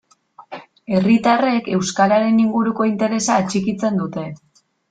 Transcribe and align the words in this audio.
Herritarrek 0.99 1.69
euskararen 1.79 2.41
inguruko 2.47 2.91
interesa 2.93 3.39
atxikitzen 3.45 4.05
dute? 4.05 4.29